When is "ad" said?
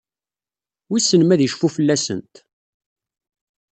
1.35-1.41